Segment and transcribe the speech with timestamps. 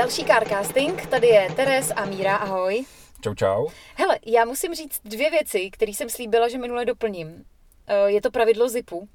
[0.00, 2.84] Další Carcasting, tady je Teres a Míra, ahoj.
[3.20, 3.68] Čau, čau.
[3.96, 7.44] Hele, já musím říct dvě věci, které jsem slíbila, že minule doplním.
[7.86, 9.08] Eh, Je to pravidlo zipu.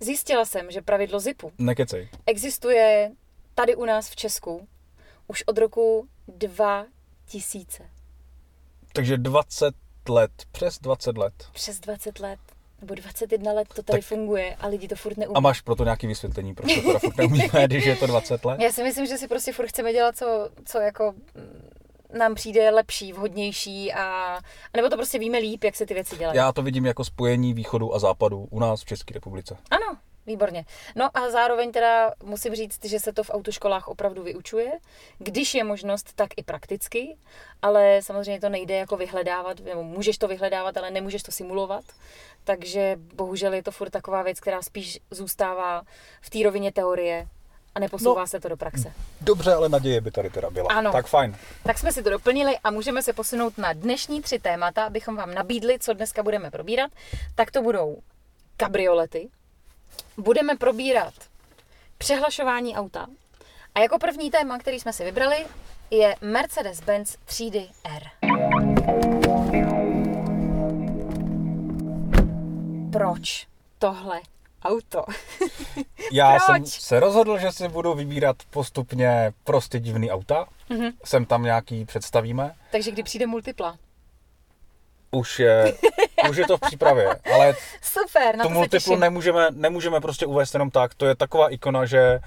[0.00, 2.08] Zjistila jsem, že pravidlo zipu Nekecej.
[2.26, 3.12] existuje
[3.54, 4.68] tady u nás v Česku
[5.26, 7.90] už od roku 2000.
[8.92, 9.74] Takže 20
[10.08, 11.34] let, přes 20 let.
[11.52, 12.38] Přes 20 let,
[12.80, 15.34] nebo 21 let to tady Tak- funguje a lidi to furt neumí.
[15.36, 18.60] A máš proto nějaký vysvětlení, proč to teda furt neumíme, když je to 20 let?
[18.60, 21.70] Já si myslím, že si prostě furt chceme dělat, co, co jako mm,
[22.18, 24.04] nám přijde lepší, vhodnější a,
[24.72, 26.36] a nebo to prostě víme líp, jak se ty věci dělají.
[26.36, 29.56] Já to vidím jako spojení východu a západu u nás v České republice.
[29.70, 30.64] Ano, výborně.
[30.96, 34.72] No a zároveň teda musím říct, že se to v autoškolách opravdu vyučuje,
[35.18, 37.16] když je možnost, tak i prakticky,
[37.62, 41.84] ale samozřejmě to nejde jako vyhledávat, nebo můžeš to vyhledávat, ale nemůžeš to simulovat,
[42.44, 45.82] takže bohužel je to furt taková věc, která spíš zůstává
[46.20, 47.26] v té rovině teorie
[47.74, 48.26] a neposouvá No.
[48.26, 48.92] se to do praxe.
[49.20, 50.68] Dobře, ale naděje by tady teda byla.
[50.72, 50.92] Ano.
[50.92, 51.36] Tak fajn.
[51.62, 55.34] Tak jsme si to doplnili a můžeme se posunout na dnešní tři témata, abychom vám
[55.34, 56.90] nabídli, co dneska budeme probírat.
[57.34, 57.98] Tak to budou
[58.56, 59.28] kabriolety,
[60.16, 61.14] budeme probírat
[61.98, 63.06] přehlašování auta
[63.74, 65.46] a jako první téma, který jsme si vybrali,
[65.90, 68.02] je Mercedes-Benz třídy R.
[72.92, 73.46] Proč
[73.78, 74.20] tohle
[74.64, 75.04] auto?
[76.12, 76.46] Já Proč?
[76.46, 80.46] jsem se rozhodl, že si budu vybírat postupně prostě divný auta.
[80.68, 80.90] Mhm.
[81.04, 82.54] Sem tam nějaký představíme.
[82.72, 83.78] Takže kdy přijde multipla?
[85.10, 85.74] Už je,
[86.30, 90.54] už je to v přípravě, ale Super, na to se multiplu nemůžeme, nemůžeme prostě uvést
[90.54, 90.94] jenom tak.
[90.94, 92.18] To je taková ikona, že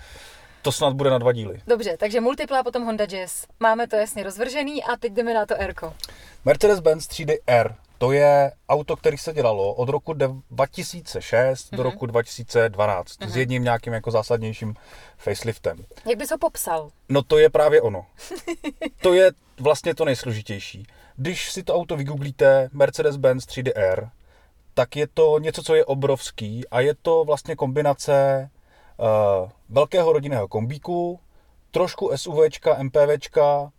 [0.61, 1.61] to snad bude na dva díly.
[1.67, 3.45] Dobře, takže multipla, potom Honda Jazz.
[3.59, 5.73] Máme to jasně rozvržený a teď jdeme na to R.
[6.45, 12.05] Mercedes-Benz třídy R, to je auto, které se dělalo od roku de- 2006 do roku
[12.05, 14.75] 2012 s jedním nějakým jako zásadnějším
[15.17, 15.85] faceliftem.
[16.09, 16.89] Jak bys ho popsal?
[17.09, 18.05] No to je právě ono.
[19.01, 20.87] To je vlastně to nejsložitější.
[21.15, 24.09] Když si to auto vygooglíte Mercedes-Benz třídy R,
[24.73, 28.49] tak je to něco, co je obrovský a je to vlastně kombinace
[28.97, 31.19] uh, velkého rodinného kombíku,
[31.71, 33.71] trošku SUVčka, MPVčka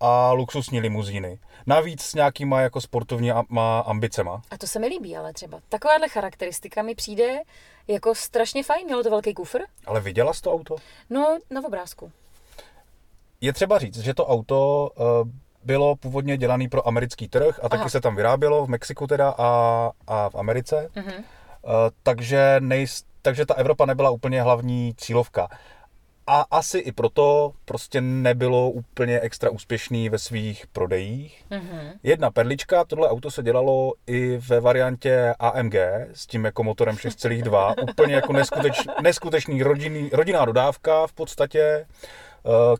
[0.00, 1.38] a luxusní limuzíny.
[1.66, 4.42] Navíc s nějakýma jako sportovníma ambicema.
[4.50, 5.60] A to se mi líbí, ale třeba.
[5.68, 7.38] Takováhle charakteristika mi přijde
[7.88, 8.86] jako strašně fajn.
[8.86, 9.58] Mělo to velký kufr?
[9.86, 10.76] Ale viděla jsi to auto?
[11.10, 12.12] No, na obrázku.
[13.40, 15.02] Je třeba říct, že to auto eh,
[15.64, 17.88] bylo původně dělané pro americký trh a taky Aha.
[17.88, 20.90] se tam vyrábělo v Mexiku teda a, a v Americe.
[20.94, 21.12] Mhm.
[21.12, 21.22] Eh,
[22.02, 25.48] takže, nejs, takže ta Evropa nebyla úplně hlavní cílovka.
[26.32, 31.44] A asi i proto prostě nebylo úplně extra úspěšný ve svých prodejích.
[31.50, 31.92] Mhm.
[32.02, 35.74] Jedna perlička, tohle auto se dělalo i ve variantě AMG
[36.12, 37.74] s tím jako motorem 6,2.
[37.90, 41.86] Úplně jako neskuteč, neskutečný rodinný, rodinná dodávka v podstatě, eh,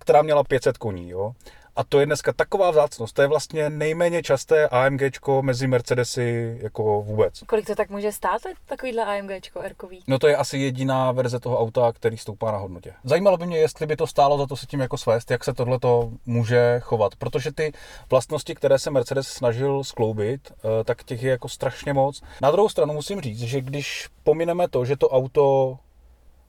[0.01, 1.11] která měla 500 koní.
[1.11, 1.33] Jo?
[1.81, 3.15] A to je dneska taková vzácnost.
[3.15, 7.41] To je vlastně nejméně časté AMGčko mezi Mercedesy jako vůbec.
[7.47, 10.03] Kolik to tak může stát, takovýhle AMGčko R-kový?
[10.07, 12.93] No to je asi jediná verze toho auta, který stoupá na hodnotě.
[13.05, 15.55] Zajímalo by mě, jestli by to stálo za to se tím jako svést, jak se
[15.55, 17.73] tohle to může chovat, protože ty
[18.11, 22.23] vlastnosti, které se Mercedes snažil skloubit, eh, tak těch je jako strašně moc.
[22.43, 25.77] Na druhou stranu musím říct, že když pomineme to, že to auto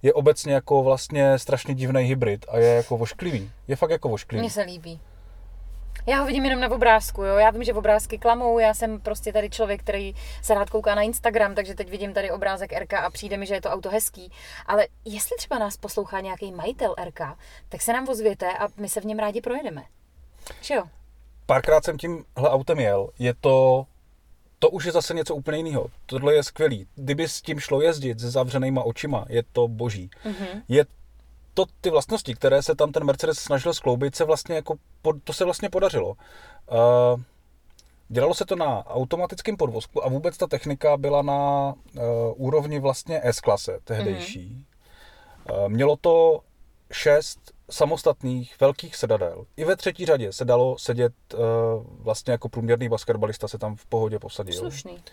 [0.01, 3.51] je obecně jako vlastně strašně divný hybrid a je jako vošklivý.
[3.67, 4.41] Je fakt jako vošklivý.
[4.41, 4.99] Mně se líbí.
[6.07, 7.35] Já ho vidím jenom na obrázku, jo.
[7.35, 11.01] Já vím, že obrázky klamou, já jsem prostě tady člověk, který se rád kouká na
[11.01, 14.31] Instagram, takže teď vidím tady obrázek RK a přijde mi, že je to auto hezký.
[14.65, 17.19] Ale jestli třeba nás poslouchá nějaký majitel RK,
[17.69, 19.83] tak se nám ozvěte a my se v něm rádi projedeme.
[20.61, 20.83] Že jo?
[21.45, 23.09] Párkrát jsem tímhle autem jel.
[23.19, 23.85] Je to
[24.59, 25.87] to už je zase něco úplně jiného.
[26.05, 26.87] Tohle je skvělý.
[26.95, 30.09] Kdyby s tím šlo jezdit se zavřenýma očima, je to boží.
[30.25, 30.61] Mhm.
[30.67, 30.85] Je
[31.53, 34.75] to ty vlastnosti, které se tam ten Mercedes snažil skloubit, se vlastně jako,
[35.23, 36.09] to se vlastně podařilo.
[36.09, 37.21] Uh,
[38.09, 42.01] dělalo se to na automatickém podvozku a vůbec ta technika byla na uh,
[42.35, 44.65] úrovni vlastně S-klase tehdejší.
[45.51, 46.39] Uh, mělo to
[46.91, 47.39] šest
[47.69, 49.45] samostatných velkých sedadel.
[49.57, 51.39] I ve třetí řadě se dalo sedět uh,
[51.99, 54.59] vlastně jako průměrný basketbalista se tam v pohodě posadil.
[54.59, 55.03] Slušný.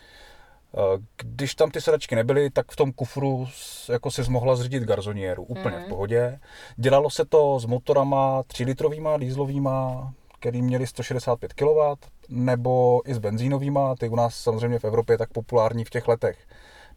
[0.75, 3.49] Eh, Když tam ty sedačky nebyly, tak v tom kufru
[3.89, 5.43] jako si mohla zřídit garzoniéru.
[5.43, 5.85] Úplně Mhm.
[5.85, 6.39] v pohodě.
[6.77, 11.97] Dělalo se to s motorama 3 litrovýma, dýzlovýma, který měli 165 kW,
[12.29, 16.39] nebo i s benzínovýma, ty u nás samozřejmě v Evropě tak populární v těch letech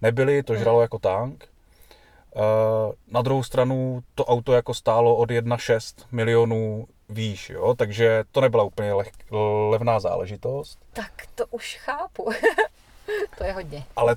[0.01, 1.45] nebyly, to žralo jako tank.
[2.35, 2.39] Eh,
[3.11, 7.73] Na druhou stranu to auto jako stálo od 1,6 milionů výš, jo?
[7.77, 9.11] takže to nebyla úplně leh,
[9.69, 10.79] levná záležitost.
[10.93, 12.29] Tak to už chápu.
[13.37, 13.85] to je hodně.
[13.95, 14.15] Ale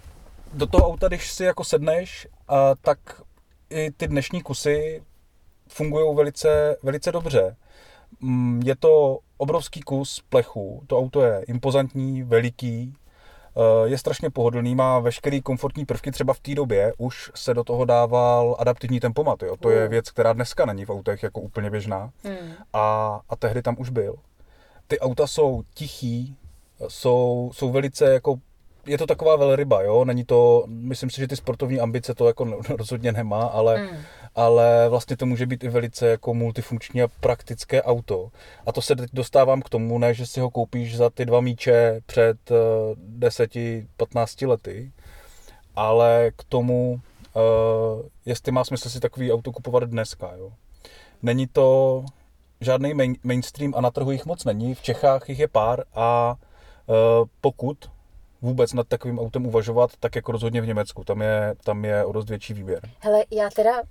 [0.52, 2.98] do toho auta, když si jako sedneš, a tak
[3.70, 5.02] i ty dnešní kusy
[5.68, 7.56] fungují velice, velice dobře.
[8.20, 12.94] Mm, Je to obrovský kus plechu, to auto je impozantní, veliký,
[13.84, 17.84] je strašně pohodlný, má veškerý komfortní prvky, třeba v té době už se do toho
[17.84, 19.56] dával adaptivní tempomat, jo?
[19.60, 19.90] to je Uh.
[19.90, 22.52] věc, která dneska není v autech jako úplně běžná Hmm.
[22.72, 24.14] a, a tehdy tam už byl.
[24.86, 26.36] Ty auta jsou tichý,
[26.88, 28.36] jsou, jsou velice jako
[28.86, 32.44] je to taková velryba, jo, není to, myslím si, že ty sportovní ambice to jako
[32.68, 34.02] rozhodně nemá, ale, Hmm.
[34.34, 38.28] ale vlastně to může být i velice jako multifunkční a praktické auto.
[38.66, 41.40] A to se teď dostávám k tomu, ne, že si ho koupíš za ty dva
[41.40, 42.54] míče před eh,
[43.18, 44.92] 10-15 lety,
[45.76, 47.00] ale k tomu,
[47.36, 50.52] eh, jestli má smysl si takový auto kupovat dneska, jo.
[51.22, 52.04] Není to
[52.60, 54.74] žádný main, mainstream a na trhu jich moc není.
[54.74, 56.34] V Čechách jich je pár a
[56.88, 56.92] eh,
[57.40, 57.78] pokud
[58.44, 61.04] vůbec nad takovým autem uvažovat, tak jako rozhodně v Německu.
[61.04, 62.80] Tam je, tam je o dost větší výběr.
[63.00, 63.82] Hele, já teda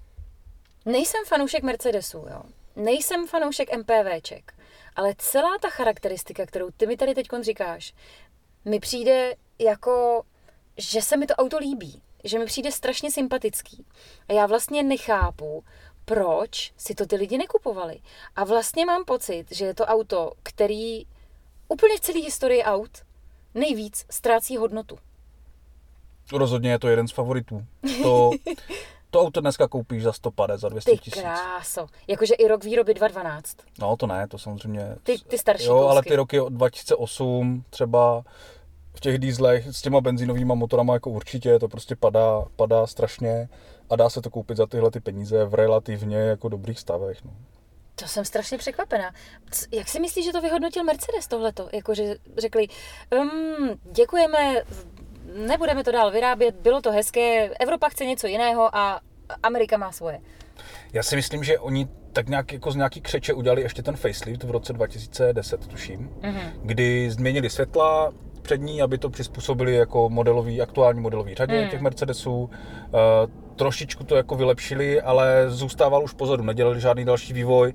[0.86, 2.42] nejsem fanoušek Mercedesu, jo.
[2.76, 4.54] Nejsem fanoušek MPVček,
[4.96, 7.94] ale celá ta charakteristika, kterou ty mi tady teď říkáš,
[8.66, 10.24] mi přijde jako,
[10.78, 13.86] že se mi to auto líbí, že mi přijde strašně sympatický.
[14.30, 15.64] A já vlastně nechápu,
[16.06, 18.00] proč si to ty lidi nekupovali.
[18.36, 21.06] A vlastně mám pocit, že je to auto, který
[21.68, 23.04] úplně v celé historii aut
[23.56, 24.98] nejvíc ztrácí hodnotu.
[26.34, 27.66] Rozhodně je to jeden z favoritů.
[28.04, 28.30] To,
[29.12, 31.22] to auto dneska koupíš za 150, za 200 Ty tisíc.
[31.22, 31.88] kráso.
[32.08, 33.58] Jakože i rok výroby 2012.
[33.80, 34.96] No to ne, to samozřejmě.
[35.04, 36.10] Ty, ty starší Jo, ale kousky.
[36.10, 38.24] ty roky od 2008 třeba
[38.96, 43.50] v těch dýzlech s těma benzínovými motorama jako určitě, to prostě padá, padá strašně
[43.90, 47.24] a dá se to koupit za tyhle ty peníze v relativně jako dobrých stavech.
[47.26, 47.32] No.
[47.96, 49.12] To jsem strašně překvapená.
[49.72, 51.70] Jak si myslíš, že to vyhodnotil Mercedes tohleto?
[51.74, 52.68] Jakože řekli,
[53.22, 54.56] um, děkujeme,
[55.48, 59.02] nebudeme to dál vyrábět, bylo to hezké, Evropa chce něco jiného a
[59.44, 60.20] Amerika má svoje.
[60.94, 64.44] Já si myslím, že oni tak nějak jako z nějaký křeče udělali ještě ten facelift
[64.44, 66.42] v roce 2010, tuším, Mhm.
[66.64, 71.70] kdy změnili světla přední, aby to přizpůsobili jako modelový, aktuální modelový řadě Hmm.
[71.70, 72.50] těch Mercedesů.
[73.56, 77.74] Trošičku to jako vylepšili, ale zůstával už pozadu, nedělali žádný další vývoj.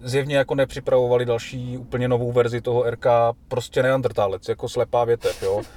[0.00, 3.06] Zjevně jako nepřipravovali další úplně novou verzi toho RK,
[3.48, 5.62] prostě neandertálec, jako slepá větev, jo.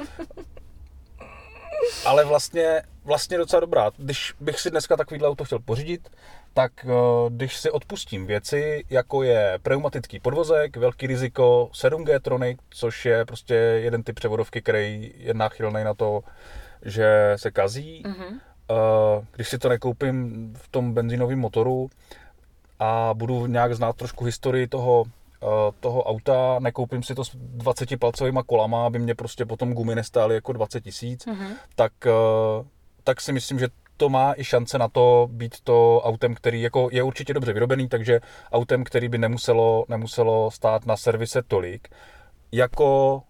[2.06, 3.92] Ale vlastně, vlastně docela dobrá.
[3.98, 6.09] Když bych si dneska takovýhle auto chtěl pořídit,
[6.53, 6.89] tak eh,
[7.30, 13.53] když si odpustím věci, jako je pneumatický podvozek, velký riziko, 7G Tronic, což je prostě
[13.53, 16.24] jeden typ převodovky, který je náchylný na to,
[16.86, 18.03] že se kazí.
[18.06, 18.39] Mhm.
[18.72, 21.90] Eh, Když si to nekoupím v tom benzínovém motoru
[22.80, 25.04] a budu nějak znát trošku historii toho,
[25.44, 25.46] eh,
[25.80, 30.36] toho auta, nekoupím si to s 20 palcovými kolama, aby mě prostě potom gumy nestály
[30.36, 31.48] jako 20 tisíc, Mhm.
[31.76, 32.12] tak, eh,
[33.04, 36.90] tak si myslím, že to má i šance na to být to autem, který jako
[36.92, 38.20] je určitě dobře vyrobený, takže
[38.52, 41.88] autem, který by nemuselo, nemuselo stát na servise tolik,
[42.52, 43.22] jako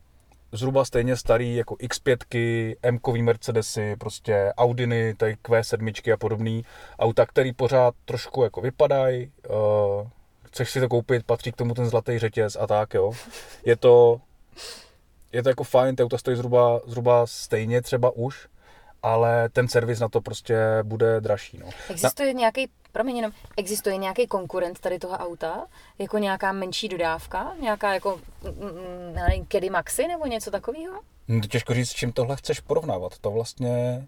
[0.51, 6.65] zhruba stejně starý jako X5, m Mercedesy, prostě Audiny, tady Q7 a podobný
[6.99, 10.07] auta, který pořád trošku jako vypadají, uh,
[10.43, 13.11] chceš si to koupit, patří k tomu ten zlatý řetěz a tak, jo.
[13.65, 14.21] Je to,
[15.31, 18.47] je to jako fajn, ty auta stojí zhruba, zhruba stejně třeba už,
[19.03, 21.69] ale ten servis na to prostě bude dražší, no.
[21.89, 25.65] Existuje nějaký, promiň jenom, existuje nějaký konkurent tady toho auta?
[25.99, 27.53] Jako nějaká menší dodávka?
[27.61, 31.01] Nějaká jako, mm, mm, já nevím, Kedy Maxi nebo něco takového?
[31.27, 33.19] No, to těžko říct, s čím tohle chceš porovnávat.
[33.19, 34.07] To vlastně,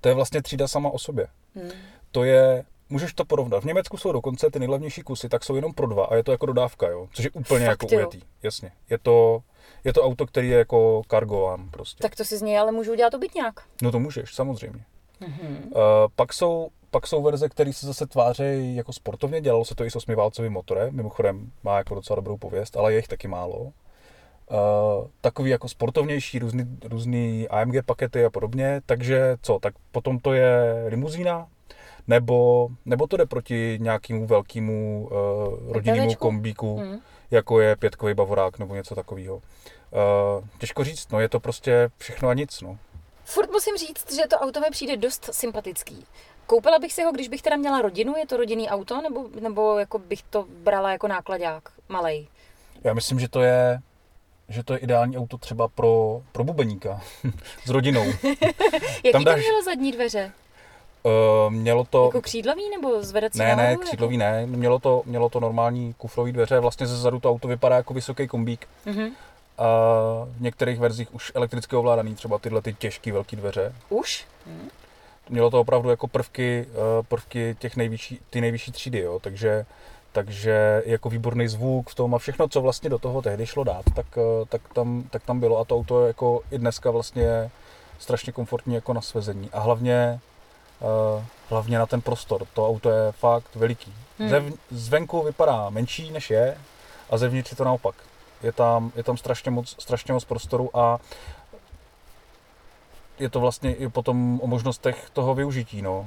[0.00, 1.26] to je vlastně třída sama o sobě.
[1.54, 1.70] Hmm.
[2.10, 3.62] To je, můžeš to porovnat.
[3.62, 6.32] V Německu jsou dokonce ty nejlevnější kusy, tak jsou jenom pro dva a je to
[6.32, 7.08] jako dodávka, jo.
[7.12, 7.98] Což je úplně Fakt, jako jo.
[7.98, 8.20] ujetý.
[8.42, 8.72] Jasně.
[8.90, 9.42] Je to,
[9.84, 12.02] je to auto, který je jako cargován prostě.
[12.02, 13.60] Tak to si z něj ale můžu udělat obytňák.
[13.82, 14.84] No to můžeš, samozřejmě.
[15.20, 15.56] Mhm.
[15.64, 15.80] Uh,
[16.16, 19.90] pak, jsou, pak jsou verze, které se zase tvářejí jako sportovně, dělalo se to i
[19.90, 23.58] s osmiválcovým motorem, mimochodem má jako docela dobrou pověst, ale je jich taky málo.
[23.60, 23.68] Uh,
[25.20, 30.84] takový jako sportovnější, různý, různý AMG pakety a podobně, takže co, tak potom to je
[30.88, 31.46] limuzína,
[32.08, 36.20] nebo, nebo to jde proti nějakému velkému uh, rodinnému MPVčku?
[36.20, 37.00] kombíku, Mhm.
[37.32, 39.34] Jako je pětkový bavorák nebo něco takového.
[39.36, 39.40] Uh,
[40.58, 42.78] těžko říct, no je to prostě všechno a nic, no.
[43.24, 46.06] Furt musím říct, že to auto mi přijde dost sympatický.
[46.46, 49.78] Koupila bych si ho, když bych teda měla rodinu, je to rodinný auto, nebo, nebo
[49.78, 52.28] jako bych to brala jako nákladák, malej.
[52.84, 53.78] Já myslím, že to je,
[54.48, 57.00] že to je ideální auto třeba pro, pro bubeníka
[57.66, 58.04] s rodinou.
[58.24, 60.32] Jaký Tam tam, dáš- mělo zadní dveře?
[61.04, 62.04] Uh, mělo to...
[62.04, 64.46] Jako křídlový nebo zvedací Ne, ne, křídlový ne.
[64.46, 66.60] Mělo to, mělo to normální kufrový dveře.
[66.60, 68.68] Vlastně ze zadu to auto vypadá jako vysoký kombík.
[68.86, 69.10] Mhm.
[69.58, 69.64] A
[70.36, 73.74] v některých verzích už elektricky ovládaný, třeba tyhle ty těžké velké dveře.
[73.88, 74.26] Už?
[74.46, 74.68] Mhm.
[75.28, 79.18] Mělo to opravdu jako prvky, eh, prvky těch nejvyšší, ty nejvyšší třídy, jo.
[79.18, 79.66] Takže,
[80.12, 83.84] takže jako výborný zvuk v tom a všechno, co vlastně do toho tehdy šlo dát,
[83.94, 87.50] tak, eh, tak, tam, tak tam bylo a to auto jako i dneska vlastně je
[87.98, 90.20] strašně komfortní jako na svezení a hlavně,
[91.48, 92.46] hlavně na ten prostor.
[92.54, 93.94] To auto je fakt veliký.
[94.18, 94.28] Hmm.
[94.28, 96.58] Zev, zvenku vypadá menší než je
[97.10, 97.94] a zevnitř je to naopak.
[98.42, 100.98] Je tam, je tam strašně, moc, strašně moc prostoru a
[103.18, 105.82] je to vlastně i potom o možnostech toho využití.
[105.82, 106.06] No.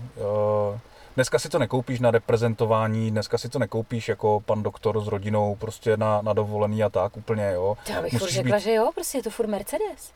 [0.71, 0.79] Uh,
[1.15, 5.55] Dneska si to nekoupíš na reprezentování, dneska si to nekoupíš jako pan doktor s rodinou,
[5.55, 7.77] prostě na, na dovolený a tak úplně, jo.
[7.89, 8.63] Já bych furt řekla, být...
[8.63, 10.11] že jo, prostě je to furt Mercedes.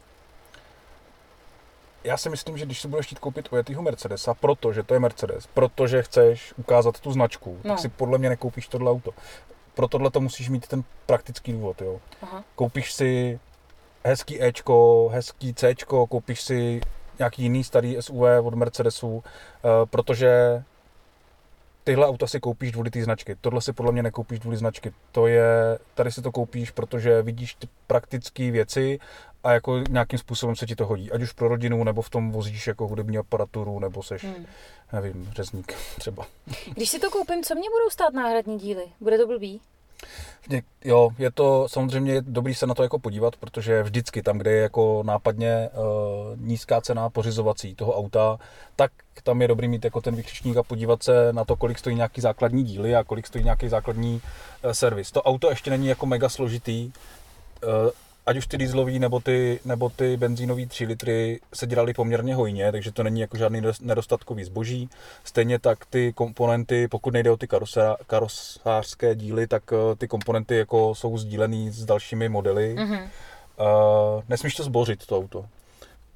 [2.03, 5.47] Já si myslím, že když si budeš chtít koupit ojetýho Mercedesa, protože to je Mercedes,
[5.47, 7.69] protože chceš ukázat tu značku, no.
[7.69, 9.11] tak si podle mě nekoupíš tohle auto.
[9.73, 11.99] Pro tohle to musíš mít ten praktický důvod, jo.
[12.21, 12.43] Aha.
[12.55, 13.39] Koupíš si
[14.03, 16.81] hezký Ečko, hezký Cčko, koupíš si
[17.19, 20.63] nějaký jiný starý SUV od Mercedesu, eh, protože
[21.89, 23.35] tyhle auta si koupíš kvůli té značky.
[23.41, 24.93] Tohle si podle mě nekoupíš kvůli značky.
[25.11, 28.99] To je, tady si to koupíš, protože vidíš ty praktické věci
[29.43, 31.11] a jako nějakým způsobem se ti to hodí.
[31.11, 34.45] Ať už pro rodinu, nebo v tom vozíš jako hudební aparaturu, nebo seš, hmm.
[34.93, 36.25] nevím, řezník třeba.
[36.73, 38.83] Když si to koupím, co mě budou stát náhradní díly?
[38.99, 39.61] Bude to blbý?
[40.85, 44.61] Jo, je to samozřejmě dobrý se na to jako podívat, protože vždycky tam, kde je
[44.61, 48.39] jako nápadně uh, nízká cena pořizovací toho auta,
[48.75, 48.91] tak
[49.23, 52.21] tam je dobrý mít jako ten vykřičník a podívat se na to, kolik stojí nějaký
[52.21, 54.21] základní díly a kolik stojí nějaký základní
[54.63, 55.11] uh, servis.
[55.11, 56.91] To auto ještě není jako mega složitý.
[57.63, 57.89] Uh,
[58.25, 62.71] ať už ty dieselový nebo ty, nebo ty benzínový 3 litry se dělaly poměrně hojně,
[62.71, 64.89] takže to není jako žádný nedostatkový zboží.
[65.23, 67.47] Stejně tak ty komponenty, pokud nejde o ty
[68.07, 72.75] karosářské díly, tak eh, ty komponenty jako jsou sdílený s dalšími modely.
[72.75, 73.09] Mm-hmm.
[73.59, 75.45] Uh, nesmíš to zbořit, to auto.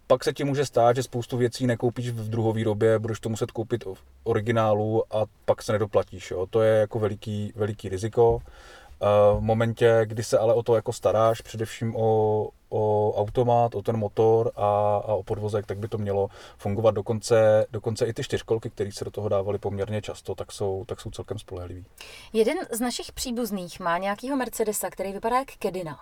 [0.08, 3.86] Pak se ti může stát, že spoustu věcí nekoupíš v druhovýrobě, budeš to muset koupit
[3.86, 6.32] v originálu a pak se nedoplatíš.
[6.32, 6.46] Jo.
[6.50, 8.42] To je jako veliký, veliký riziko.
[9.38, 13.98] V momentě, kdy se ale o to jako staráš, především o, o automat, o ten
[13.98, 16.92] motor a, a o podvozek, tak by to mělo fungovat.
[16.92, 21.02] Dokonce, dokonce i ty čtyřkolky, které se do toho dávaly poměrně často, tak jsou, tak
[21.02, 21.86] jsou celkem spolehlivý.
[22.34, 26.00] Jeden z našich příbuzných má nějakýho Mercedesa, který vypadá jak Kedina.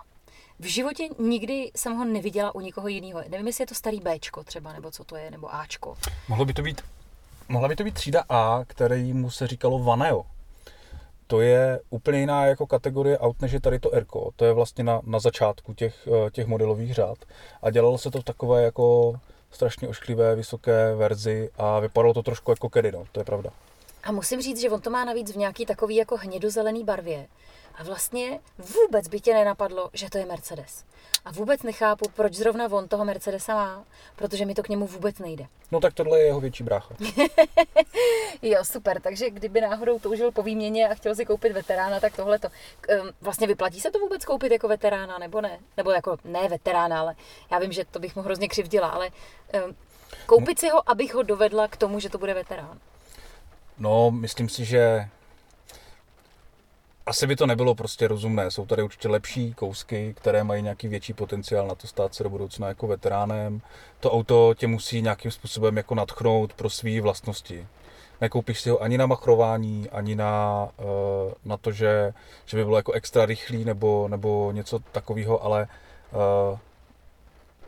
[0.58, 3.22] V životě nikdy jsem ho neviděla u nikoho jiného.
[3.28, 5.94] Nevím, jestli je to starý Bčko třeba, nebo co to je, nebo Ačko.
[6.28, 6.82] Mohlo by to být,
[7.48, 10.24] mohla by to být třída A, který mu se říkalo Vaneo
[11.26, 14.30] to je úplně jiná jako kategorie aut, než je tady to Erko.
[14.36, 17.18] To je vlastně na, na začátku těch, eh, těch modelových řád.
[17.62, 19.14] A dělalo se to v takové jako
[19.50, 23.50] strašně ošklivé, vysoké verzi a vypadalo to trošku jako Kedy, no, to je pravda.
[24.04, 27.26] A musím říct, že on to má navíc v nějaký takový jako hnědozelený barvě.
[27.74, 30.84] A vlastně vůbec by tě nenapadlo, že to je Mercedes.
[31.24, 33.84] A vůbec nechápu, proč zrovna on toho Mercedesa má,
[34.16, 35.46] protože mi to k němu vůbec nejde.
[35.72, 36.94] No tak tohle je jeho větší brácha.
[38.42, 39.00] jo, super.
[39.00, 42.48] Takže kdyby náhodou toužil po výměně a chtěl si koupit veterána, tak tohle to.
[43.20, 45.58] Vlastně vyplatí se to vůbec koupit jako veterána, nebo ne?
[45.76, 47.14] Nebo jako ne veterána, ale
[47.50, 49.10] já vím, že to bych mu hrozně křivdila, ale
[50.26, 52.78] koupit si ho, abych ho dovedla k tomu, že to bude veterán.
[53.78, 55.08] No, myslím si, že
[57.06, 58.50] asi by to nebylo prostě rozumné.
[58.50, 62.30] Jsou tady určitě lepší kousky, které mají nějaký větší potenciál na to stát se do
[62.30, 63.60] budoucna jako veteránem.
[64.00, 67.66] To auto tě musí nějakým způsobem jako nadchnout pro své vlastnosti.
[68.20, 72.76] Nekoupíš si ho ani na machrování, ani na, eh, na to, že, že by bylo
[72.76, 75.68] jako extra rychlý nebo, nebo něco takového, ale
[76.50, 76.58] uh,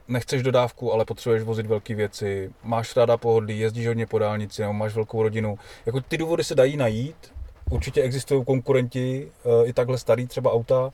[0.08, 4.72] nechceš dodávku, ale potřebuješ vozit velké věci, máš ráda pohodlí, jezdíš hodně po dálnici nebo
[4.72, 5.58] máš velkou rodinu.
[5.86, 7.33] Jako ty důvody se dají najít,
[7.74, 10.90] určitě existují konkurenti, eh, i takhle starý třeba auta,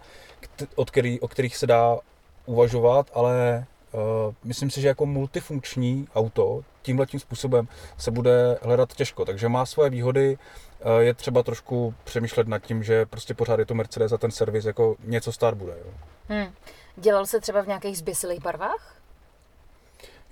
[0.75, 1.99] od který, o kterých se dá
[2.47, 7.69] uvažovat, ale uh, myslím si, že jako multifunkční auto tímhle tím způsobem
[7.99, 10.39] se bude hledat těžko, takže má svoje výhody,
[10.85, 14.31] uh, je třeba trošku přemýšlet nad tím, že prostě pořád je to Mercedes a ten
[14.31, 15.73] servis jako něco stát bude.
[15.73, 15.93] Jo.
[16.29, 16.53] Hmm.
[16.97, 19.00] Dělal se třeba v nějakých zběsilých barvách?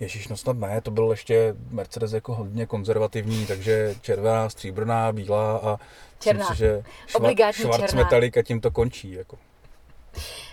[0.00, 5.56] Ježíš, no snad ne, to byl ještě Mercedes jako hodně konzervativní, takže červená, stříbrná, bílá
[5.58, 5.78] a
[6.18, 6.48] černá.
[6.48, 6.82] myslím že
[7.52, 9.12] šva, metalik a tím to končí.
[9.12, 9.38] Jako.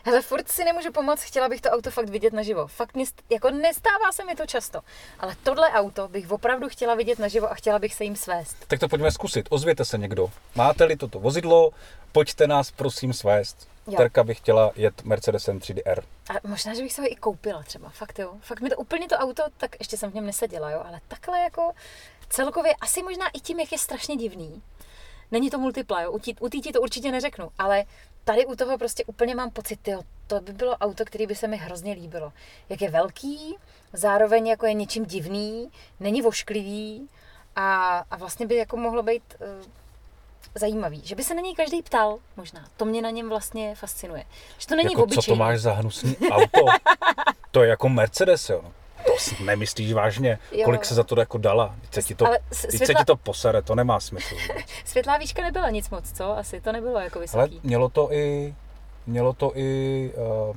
[0.03, 2.67] Hele, furt si nemůžu pomoct, chtěla bych to auto fakt vidět naživo.
[2.67, 4.79] Fakt mě, jako nestává se mi to často.
[5.19, 8.57] Ale tohle auto bych opravdu chtěla vidět naživo a chtěla bych se jim svést.
[8.67, 9.47] Tak to pojďme zkusit.
[9.49, 10.31] Ozvěte se někdo.
[10.55, 11.71] Máte-li toto vozidlo,
[12.11, 13.74] pojďte nás prosím svést.
[13.87, 13.97] Jo.
[13.97, 16.03] Terka by chtěla jet Mercedesem 3DR.
[16.29, 18.33] A možná, že bych se ho i koupila třeba, fakt jo.
[18.41, 21.39] Fakt mi to úplně to auto, tak ještě jsem v něm neseděla, jo, ale takhle
[21.39, 21.71] jako
[22.29, 24.61] celkově, asi možná i tím, jak je strašně divný.
[25.31, 27.83] Není to multipla, jo, u té to určitě neřeknu, ale
[28.23, 31.47] tady u toho prostě úplně mám pocit, jo, to by bylo auto, který by se
[31.47, 32.33] mi hrozně líbilo.
[32.69, 33.57] Jak je velký,
[33.93, 37.09] zároveň jako je něčím divný, není vošklivý
[37.55, 39.65] a, a vlastně by jako mohlo být uh,
[40.55, 42.65] zajímavý, že by se na něj každý ptal, možná.
[42.77, 44.23] To mě na něm vlastně fascinuje.
[44.57, 45.21] Že to není jako, obyčejný.
[45.23, 46.65] co to máš za hnusný auto?
[47.51, 48.61] to je jako Mercedes, jo.
[49.05, 50.65] To si nemyslíš vážně, Jo.
[50.65, 51.75] kolik se za to jako dala?
[51.81, 54.35] Teď se ti to, Ale s- teď se světla- ti to posere, to nemá smysl.
[54.47, 54.65] vůbec.
[54.85, 56.37] Světlá výška nebyla nic moc, co?
[56.37, 57.59] Asi to nebylo jako Ale vysoký.
[57.63, 58.55] mělo to i,
[59.07, 60.11] mělo to i
[60.49, 60.55] uh,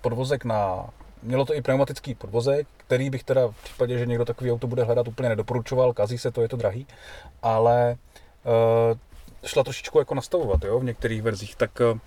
[0.00, 0.86] podvozek na,
[1.22, 4.84] mělo to i pneumatický podvozek, který bych teda v případě, že někdo takový auto bude
[4.84, 6.86] hledat, úplně nedoporučoval, kazí se to, je to drahý,
[7.42, 7.96] ale
[9.44, 11.98] šla trošičku jako nastavovat, jo, v některých verzích, tak uh,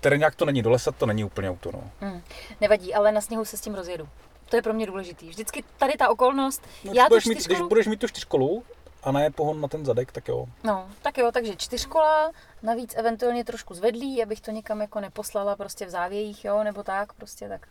[0.00, 1.90] terénák to není, do lesa to není úplně auto, no.
[2.00, 2.22] Hmm.
[2.60, 4.08] Nevadí, ale na sněhu se s tím rozjedu.
[4.50, 5.28] To je pro mě důležitý.
[5.28, 8.64] Vždycky tady ta okolnost, no já budeš mít, když čtyřkolu, budeš mít tu čtyřkolu
[9.02, 10.46] a ne pohon na ten zadek, tak jo.
[10.64, 15.86] no, tak jo, takže čtyřkola, navíc eventuálně trošku zvedlý, abych to někam jako neposlala prostě
[15.86, 17.68] v závějích, jo, nebo tak, prostě tak.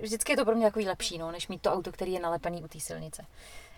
[0.00, 2.62] Vždycky je to pro mě takový lepší, no, než mít to auto, který je nalepený
[2.62, 3.24] u té silnice.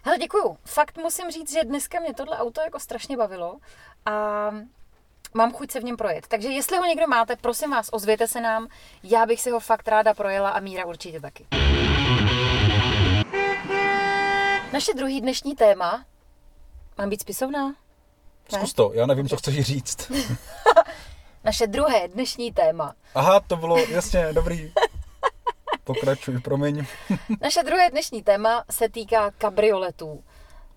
[0.02, 0.58] Hele, děkuju.
[0.64, 3.56] Fakt musím říct, že dneska mě tohle auto jako strašně bavilo
[4.06, 4.12] a
[5.34, 6.26] mám chuť se v něm projet.
[6.28, 8.68] Takže jestli ho někdo máte, prosím vás, ozvěte se nám.
[9.02, 11.46] Já bych si ho fakt ráda projela a Míra určitě taky.
[14.72, 16.04] Naše druhý dnešní téma.
[16.98, 17.68] Mám být spisovná?
[17.68, 18.58] Ne?
[18.58, 20.12] Zkus to, já nevím, co chceš říct.
[21.44, 22.94] Naše druhé dnešní téma.
[23.14, 24.72] Aha, to bylo, jasně, dobrý.
[25.94, 26.84] Pokračuj, promiň.
[27.40, 30.24] Naše druhé dnešní téma se týká kabrioletů.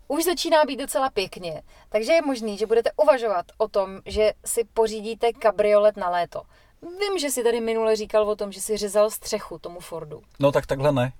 [0.07, 4.63] Už začíná být docela pěkně, takže je možný, že budete uvažovat o tom, že si
[4.73, 6.41] pořídíte kabriolet na léto.
[6.81, 10.21] Vím, že si tady minule říkal o tom, že si řezal střechu tomu Fordu.
[10.39, 11.13] No tak takhle ne.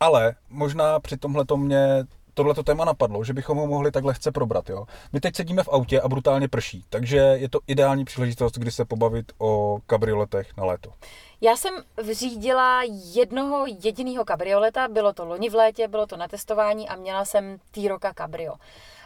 [0.00, 2.04] Ale možná při tomhle to mě
[2.38, 4.70] tohleto téma napadlo, že bychom ho mohli tak lehce probrat.
[4.70, 4.86] Jo?
[5.12, 8.84] My teď sedíme v autě a brutálně prší, takže je to ideální příležitost, kdy se
[8.84, 10.92] pobavit o kabrioletech na léto.
[11.40, 12.82] Já jsem vřídila
[13.12, 17.58] jednoho jediného kabrioleta, bylo to loni v létě, bylo to na testování a měla jsem
[17.70, 18.54] T-Roka Cabrio.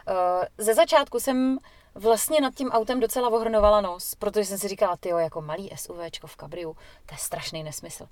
[0.07, 1.57] Eh, Ze začátku jsem
[1.95, 6.27] vlastně nad tím autem docela ohrnovala nos, protože jsem si říkala, tyjo, jako malý SUVčko
[6.27, 6.73] v kabriu,
[7.05, 8.05] to je strašný nesmysl.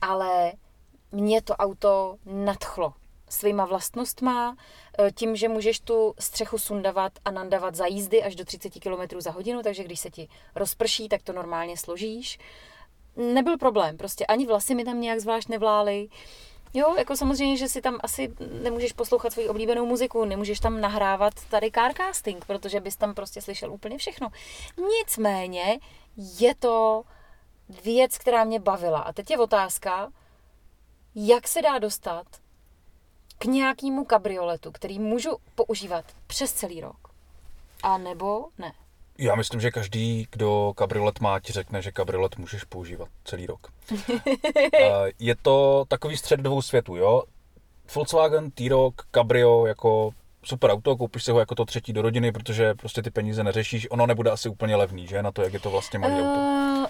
[0.00, 0.52] Ale
[1.12, 2.92] mě to auto nadchlo
[3.30, 4.56] svýma vlastnostma,
[4.98, 9.20] eh, tím, že můžeš tu střechu sundavat a nandavat za jízdy až do 30 km
[9.20, 12.38] za hodinu, takže když se ti rozprší, tak to normálně složíš
[13.16, 16.08] nebyl problém, prostě ani vlasy mi tam nějak zvlášť nevlály.
[16.74, 21.34] Jo, jako samozřejmě, že si tam asi nemůžeš poslouchat svoji oblíbenou muziku, nemůžeš tam nahrávat
[21.50, 24.28] tady carcasting, protože bys tam prostě slyšel úplně všechno.
[24.98, 25.80] Nicméně
[26.16, 27.02] je to
[27.84, 29.00] věc, která mě bavila.
[29.00, 30.12] A teď je otázka,
[31.14, 32.26] jak se dá dostat
[33.42, 36.96] k nějakému kabrioletu, který můžu používat přes celý rok.
[37.82, 38.72] A nebo ne.
[39.18, 43.72] Já myslím, že každý, kdo kabriolet má, ti řekne, že kabriolet můžeš používat celý rok.
[44.80, 47.22] Eh, je to takový střed dvou světů, jo?
[47.94, 50.10] Volkswagen, T-Roc, Cabrio, jako
[50.42, 53.90] super auto, koupíš si ho jako to třetí do rodiny, protože prostě ty peníze neřešíš.
[53.90, 55.22] Ono nebude asi úplně levný, že?
[55.22, 56.40] Na to, jak je to vlastně malý auto.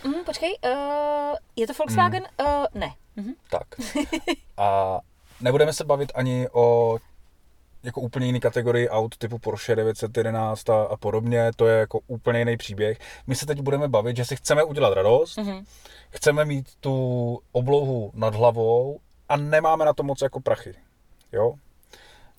[0.05, 2.23] Uh, mm, počkej, uh, je to Volkswagen?
[2.41, 2.95] Uh, ne.
[3.17, 3.33] Mhm.
[3.51, 3.67] Tak.
[4.57, 4.99] A
[5.41, 6.99] nebudeme se bavit ani o
[7.83, 12.39] jako úplně jiný kategorii aut typu Porsche 911 a, a podobně, to je jako úplně
[12.39, 12.99] jiný příběh.
[13.27, 15.65] My se teď budeme bavit, že si chceme udělat radost, Mhm.
[16.11, 20.75] chceme mít tu oblohu nad hlavou a nemáme na to moc jako prachy.
[21.33, 21.55] Jo?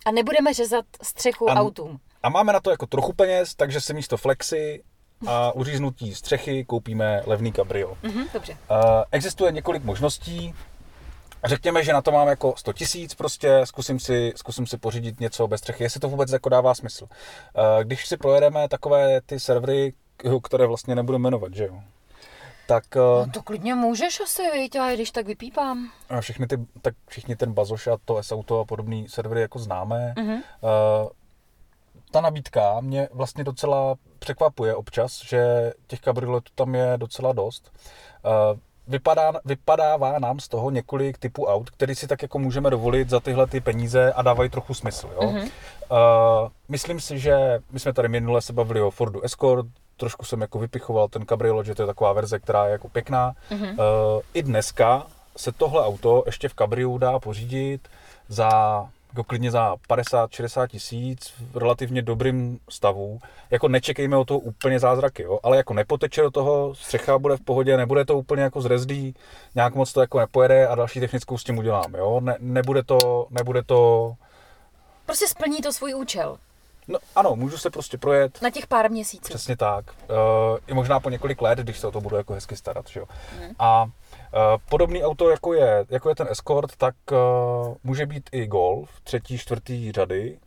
[0.05, 1.99] A nebudeme řezat střechu An- autům.
[2.23, 4.83] A máme na to jako trochu peněz, takže si místo flexy
[5.27, 7.97] a uříznutí střechy koupíme levný kabrio.
[8.03, 8.53] Mhm, dobře.
[8.71, 8.77] Uh,
[9.11, 10.53] existuje několik možností.
[11.43, 15.47] Řekněme, že na to mám jako 100 tisíc, prostě zkusím si, zkusím si pořídit něco
[15.47, 17.03] bez střechy, jestli to vůbec jako dává smysl.
[17.03, 19.93] Uh, když si projedeme takové ty servery,
[20.43, 21.81] které vlastně nebudu jmenovat, že jo,
[22.67, 25.91] tak uh, No to klidně můžeš asi, viď, a když tak vypípám.
[26.09, 30.13] a všechny ty, tak všichni ten Bazoš a to S-Auto a podobný servery jako známe.
[30.17, 30.33] Mhm.
[30.33, 30.41] Uh,
[32.11, 37.71] ta nabídka mě vlastně docela překvapuje občas, že těch kabrioletů tam je docela dost.
[38.25, 38.59] Uh,
[38.91, 43.19] vypadá, vypadává nám z toho několik typů aut, který si tak jako můžeme dovolit za
[43.19, 45.09] tyhle ty peníze a dávají trochu smysl.
[45.21, 45.31] Jo?
[45.31, 45.41] Mhm.
[45.41, 45.47] Uh,
[46.69, 49.65] myslím si, že my jsme tady minule se bavili o Fordu Escort,
[49.97, 53.33] trošku jsem jako vypichoval ten kabriolet, že to je taková verze, která je jako pěkná.
[53.49, 53.69] Mhm.
[53.69, 53.75] Uh,
[54.33, 55.05] I dneska
[55.37, 57.87] se tohle auto ještě v kabriu dá pořídit
[58.27, 58.49] za
[59.11, 63.19] jako klidně za 50-60 tisíc v relativně dobrým stavu.
[63.49, 65.39] Jako nečekejme o toho úplně zázraky, jo?
[65.43, 69.15] ale jako nepoteče do toho, střecha bude v pohodě, nebude to úplně jako zrezdý,
[69.55, 71.93] nějak moc to jako nepojede a další technickou s tím udělám.
[71.95, 72.19] Jo?
[72.19, 74.13] Ne, nebude, to, nebude to...
[75.05, 76.37] Prostě splní to svůj účel.
[76.87, 79.29] No ano, můžu se prostě projet, Na těch pár měsíců.
[79.29, 79.85] Přesně tak.
[80.09, 82.87] Uh, I možná po několik let, když se o to budu jako hezky starat.
[82.87, 83.05] Že jo?
[83.39, 83.55] Mhm.
[83.59, 83.85] A
[84.69, 89.37] podobný auto, jako je, jako je ten Escort, tak uh, může být i Golf, třetí,
[89.37, 90.39] čtvrtý řady.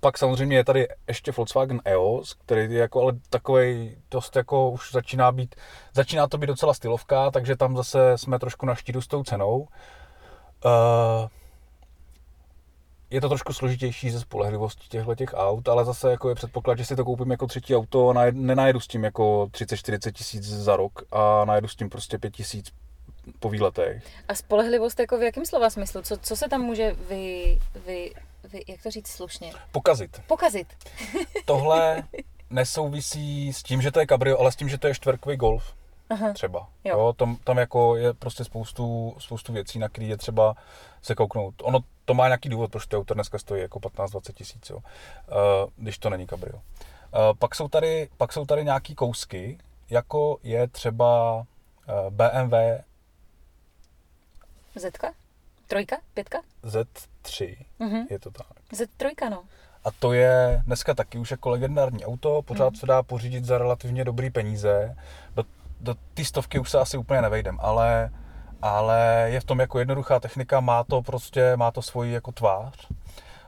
[0.00, 4.92] pak samozřejmě je tady ještě Volkswagen EOS, který je jako ale takový dost jako už
[4.92, 5.54] začíná být,
[5.94, 9.58] začíná to být docela stylovka, takže tam zase jsme trošku na štíru s tou cenou.
[10.64, 11.28] Uh,
[13.10, 16.84] je to trošku složitější ze spolehlivosti těchto těch aut, ale zase jako je předpoklad, že
[16.84, 21.02] si to koupím jako třetí auto a nenajedu s tím jako 30-40 tisíc za rok
[21.12, 22.66] a najedu s tím prostě 5 tisíc
[23.40, 24.04] po výletech.
[24.28, 26.02] A spolehlivost jako v jakém slova smyslu?
[26.02, 28.12] Co, co se tam může vy, vy,
[28.52, 29.52] vy, jak to říct slušně?
[29.72, 30.22] Pokazit.
[30.26, 30.66] Pokazit.
[31.44, 32.02] Tohle
[32.50, 35.74] nesouvisí s tím, že to je kabrio, ale s tím, že to je čtverkový golf.
[36.10, 36.32] Aha.
[36.32, 36.68] Třeba.
[36.84, 36.98] Jo.
[36.98, 40.54] Jo, tam, tam jako je prostě spoustu, spoustu věcí, na které je třeba
[41.02, 41.54] se kouknout.
[41.62, 44.76] Ono to má nějaký důvod, proč to auto dneska stojí jako 15-20 tisíc, jo.
[44.76, 44.82] Uh,
[45.76, 46.54] když to není kabrio.
[46.56, 46.60] Uh,
[47.38, 49.58] pak, jsou tady, pak jsou tady nějaký kousky,
[49.90, 51.44] jako je třeba uh,
[52.10, 52.54] BMW
[54.74, 55.12] Zetka?
[55.66, 55.96] Trojka?
[56.14, 56.38] Pětka?
[56.64, 58.06] Z3, uh-huh.
[58.10, 58.46] je to tak.
[58.72, 59.44] Z3, no.
[59.84, 62.80] A to je dneska taky už jako legendární auto, pořád uh-huh.
[62.80, 64.96] se dá pořídit za relativně dobrý peníze.
[65.34, 65.44] Do,
[65.80, 68.10] do té stovky už se asi úplně nevejdem, ale,
[68.62, 72.88] ale je v tom jako jednoduchá technika, má to prostě, má to svoji jako tvář.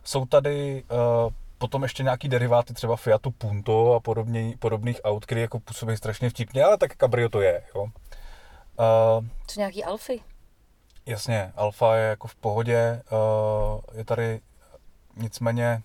[0.05, 5.41] Jsou tady uh, potom ještě nějaký deriváty, třeba Fiatu Punto a podobně, podobných aut, které
[5.41, 7.83] jako působí strašně vtipně, ale tak Cabrio to je, jo.
[7.83, 10.21] Uh, Co nějaký Alfy?
[11.07, 14.41] Jasně, Alfa je jako v pohodě, uh, je tady
[15.17, 15.83] nicméně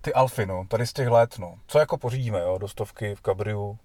[0.00, 3.22] ty Alfy, no, tady z těch let, no, co jako pořídíme, jo, do stovky v
[3.22, 3.78] Cabriu,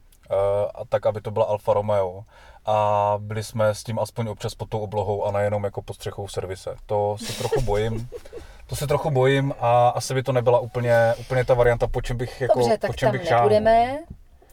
[0.75, 2.23] a tak, aby to byla Alfa Romeo
[2.65, 6.25] a byli jsme s tím aspoň občas pod tou oblohou a nejenom jako pod střechou
[6.25, 6.75] v servise.
[6.85, 8.09] To se trochu bojím.
[8.67, 12.17] To se trochu bojím a asi by to nebyla úplně, úplně ta varianta, po čem
[12.17, 13.99] bych jako, Dobře, tak po čem tam bych nebudeme.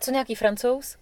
[0.01, 0.97] Co nějaký francouz?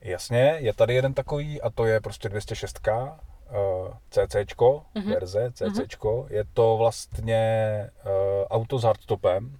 [0.00, 5.14] Jasně, je tady jeden takový a to je prostě 206 uh, CC uh-huh.
[5.14, 5.62] verze, CC.
[5.62, 6.26] Uh-huh.
[6.30, 8.10] Je to vlastně uh,
[8.50, 9.58] auto s hardtopem,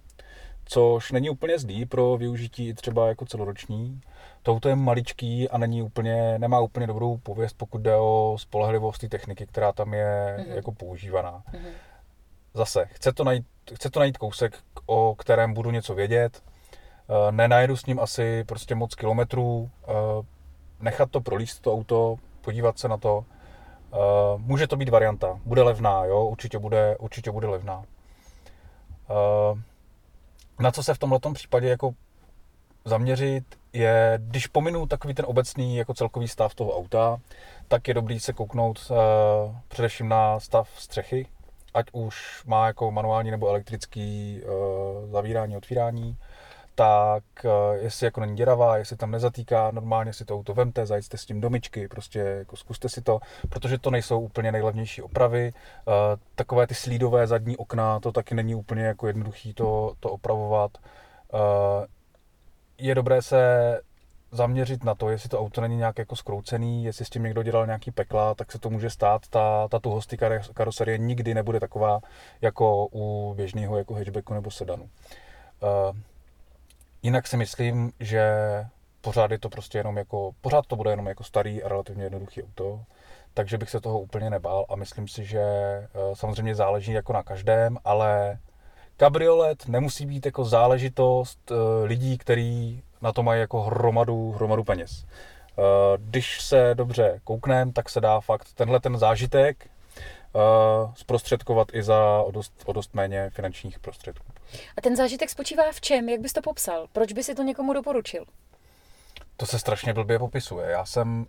[0.65, 4.01] což není úplně zlý pro využití třeba jako celoroční.
[4.43, 9.01] To auto je maličký a není úplně, nemá úplně dobrou pověst, pokud jde o spolehlivost
[9.01, 10.55] té techniky, která tam je uh-huh.
[10.55, 11.43] jako používaná.
[11.53, 11.71] Uh-huh.
[12.53, 17.77] Zase, chce to, najít, chce to najít kousek, o kterém budu něco vědět, eh, nenajedu
[17.77, 19.93] s ním asi prostě moc kilometrů, eh,
[20.79, 23.25] nechat to prolíst to auto, podívat se na to.
[23.93, 27.83] Uh, může to být varianta, bude levná, jo, určitě bude, určitě bude levná.
[30.59, 31.93] Na co se v tomhle případě jako
[32.85, 37.17] zaměřit je, když pominu takový ten obecný jako celkový stav toho auta,
[37.67, 38.97] tak je dobrý se kouknout uh,
[39.67, 41.27] především na stav střechy,
[41.73, 46.17] ať už má jako manuální nebo elektrický uh, zavírání, otvírání
[46.75, 51.17] tak eh, jestli jako není děravá, jestli tam nezatýká, normálně si to auto vemte, zajďte
[51.17, 55.53] s tím domičky, prostě jako zkuste si to, protože to nejsou úplně nejlevnější opravy.
[55.53, 55.91] Eh,
[56.35, 60.71] takové ty slídové zadní okna, to taky není úplně jako jednoduchý to, to opravovat.
[61.33, 61.87] Eh,
[62.77, 63.81] je dobré se
[64.31, 67.65] zaměřit na to, jestli to auto není nějak jako skroucený, jestli s tím někdo dělal
[67.65, 69.27] nějaký pekla, tak se to může stát.
[69.29, 70.13] Ta, ta tuhost
[70.53, 71.99] karoserie nikdy nebude taková
[72.41, 74.89] jako u běžného jako hatchbacku nebo sedanu.
[77.03, 78.33] Jinak si myslím, že
[79.01, 82.43] pořád je to prostě jenom jako, pořád to bude jenom jako starý a relativně jednoduchý
[82.43, 82.81] auto,
[83.33, 87.23] takže bych se toho úplně nebál a myslím si, že eh, samozřejmě záleží jako na
[87.23, 88.37] každém, ale
[88.97, 95.05] kabriolet nemusí být jako záležitost eh, lidí, kteří na to mají jako hromadu, hromadu peněz.
[95.05, 95.61] Eh,
[95.97, 99.69] když se dobře koukneme, tak se dá fakt tenhle ten zážitek
[100.95, 104.25] zprostředkovat i za o dost, o dost méně finančních prostředků.
[104.77, 106.09] A ten zážitek spočívá v čem?
[106.09, 106.87] Jak bys to popsal?
[106.91, 108.25] Proč by si to někomu doporučil?
[109.37, 110.71] To se strašně blbě popisuje.
[110.71, 111.25] Já jsem uh,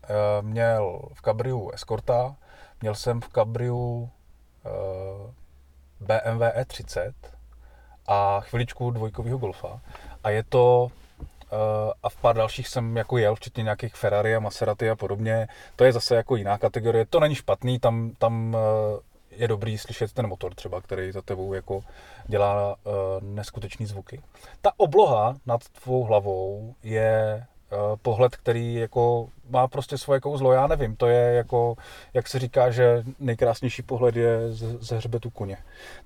[0.46, 2.36] měl v Cabriu Escorta,
[2.80, 5.30] měl jsem v Cabriu uh,
[6.00, 7.12] BMW E30
[8.06, 9.80] a chviličku dvojkového Golfa.
[10.24, 10.90] A je to
[12.02, 15.48] a v pár dalších jsem jako jel, včetně nějakých Ferrari a Maserati a podobně.
[15.76, 17.06] To je zase jako jiná kategorie.
[17.06, 18.60] To není špatný, tam, tam uh,
[19.30, 21.84] je dobrý slyšet ten motor třeba, který za tebou jako
[22.26, 24.20] dělá uh, neskutečný zvuky.
[24.62, 27.44] Ta obloha nad tvou hlavou je
[28.02, 31.76] pohled, který jako má prostě svoje kouzlo, já nevím, to je jako,
[32.14, 35.56] jak se říká, že nejkrásnější pohled je ze, hřbetu koně.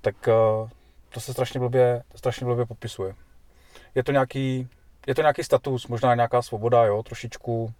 [0.00, 0.14] Tak
[1.08, 3.14] to se strašně blbě, strašně blbě popisuje.
[3.94, 4.68] Je to nějaký,
[5.06, 7.72] je to nějaký status, možná nějaká svoboda, jo, trošičku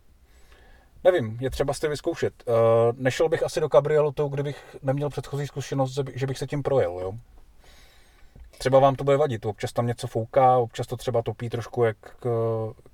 [1.05, 2.33] Nevím, je třeba si vyzkoušet.
[2.47, 2.55] Uh,
[2.97, 7.13] nešel bych asi do kabrioletu, kdybych neměl předchozí zkušenost, že bych se tím projel, jo?
[8.59, 11.97] třeba vám to bude vadit, občas tam něco fouká, občas to třeba topí trošku, jak
[12.27, 12.29] eh,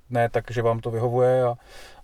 [0.09, 1.55] ne, takže vám to vyhovuje a,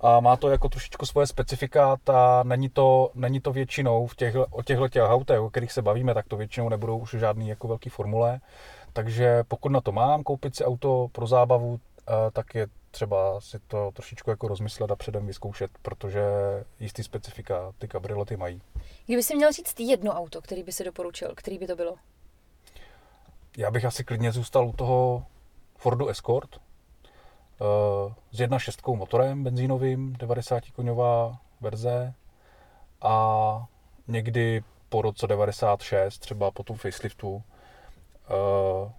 [0.01, 4.35] a má to jako trošičku svoje specifikát a není to, není to většinou v těch,
[4.51, 7.67] o těchto těch autech, o kterých se bavíme, tak to většinou nebudou už žádný jako
[7.67, 8.39] velký formule,
[8.93, 11.90] takže pokud na to mám koupit si auto pro zábavu, eh,
[12.31, 16.21] tak je třeba si to trošičku jako rozmyslet a předem vyzkoušet, protože
[16.79, 18.61] jistý specifika ty kabriolety mají.
[19.05, 21.95] Kdyby si měl říct jedno auto, který by si doporučil, který by to bylo?
[23.57, 25.25] Já bych asi klidně zůstal u toho
[25.77, 32.13] Fordu Escort eh, s 1.6 motorem benzínovým, 90 koňová verze
[33.01, 33.65] a
[34.07, 37.43] někdy po roce 96, třeba po tom faceliftu,
[38.29, 38.91] eh,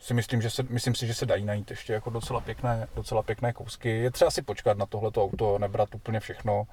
[0.00, 3.22] si myslím, že se, myslím si, že se dají najít ještě jako docela pěkné, docela
[3.22, 3.88] pěkné kousky.
[3.88, 6.66] Je třeba si počkat na tohleto auto, nebrat úplně všechno.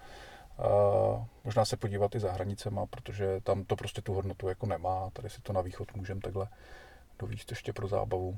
[0.58, 5.10] Uh, možná se podívat i za hranicema, protože tam to prostě tu hodnotu jako nemá.
[5.14, 6.48] Tady si to na východ můžeme takhle
[7.20, 8.38] dovíct ještě pro zábavu.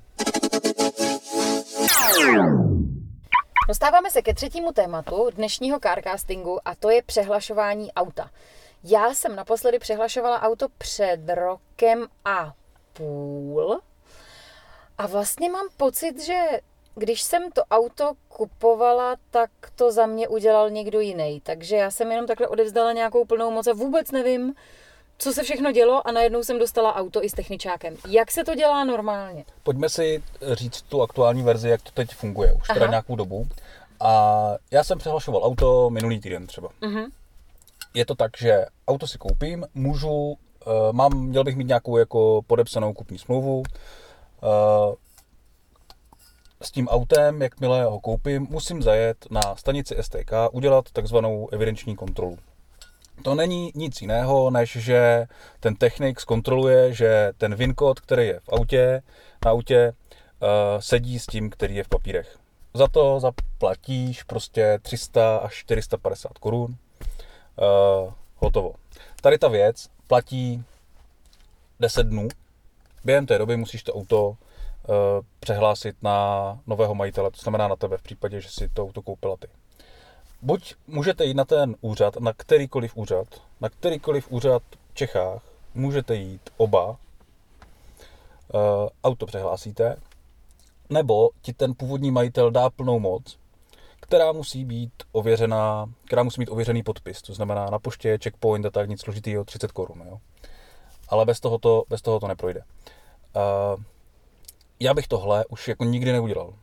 [3.67, 8.29] Dostáváme se ke třetímu tématu dnešního carcastingu a to je přehlašování auta.
[8.83, 12.53] Já jsem naposledy přehlašovala auto před rokem a
[12.93, 13.81] půl
[14.97, 16.43] a vlastně mám pocit, že
[16.95, 21.41] když jsem to auto kupovala, tak to za mě udělal někdo jiný.
[21.43, 24.53] Takže já jsem jenom takhle odevzdala nějakou plnou moc a vůbec nevím,
[25.17, 27.95] co se všechno dělo a najednou jsem dostala auto i s techničákem.
[28.07, 29.45] Jak se to dělá normálně?
[29.63, 33.47] Pojďme si říct tu aktuální verzi, jak to teď funguje, už teda nějakou dobu.
[33.99, 36.69] A já jsem přehlašoval auto minulý týden třeba.
[36.81, 37.09] Uh-huh.
[37.93, 40.35] Je to tak, že auto si koupím, můžu, uh,
[40.91, 43.63] mám, měl bych mít nějakou jako podepsanou kupní smlouvu,
[46.61, 52.37] s tím autem, jakmile ho koupím, musím zajet na stanici STK, udělat takzvanou evidenční kontrolu.
[53.23, 55.27] To není nic jiného, než že
[55.59, 59.01] ten technik zkontroluje, že ten VIN kód, který je v autě,
[59.45, 59.93] na autě,
[60.41, 60.47] uh,
[60.79, 62.37] sedí s tím, který je v papírech.
[62.73, 66.63] Za to zaplatíš prostě 300 až 450 korun.
[66.65, 68.73] Uh, hotovo.
[69.21, 70.63] Tady ta věc platí
[71.79, 72.27] 10 dnů.
[73.07, 74.37] Během té doby musíš to auto
[74.89, 79.01] Eh, přehlásit na nového majitele, to znamená na tebe v případě, že si to auto
[79.01, 79.47] koupila ty.
[80.41, 83.27] Buď můžete jít na ten úřad, na kterýkoliv úřad,
[83.61, 85.41] na kterýkoliv úřad v Čechách,
[85.73, 86.97] můžete jít oba,
[88.53, 89.95] eh, auto přehlásíte,
[90.89, 93.37] nebo ti ten původní majitel dá plnou moc,
[93.99, 98.69] která musí být ověřená, která musí mít ověřený podpis, to znamená na poště, checkpoint a
[98.69, 100.19] tak nic složitýho, 30 korun, jo.
[101.09, 102.59] Ale bez toho to, bez toho to neprojde.
[102.59, 102.96] Uh,
[104.79, 106.53] já bych tohle už jako nikdy neudělal.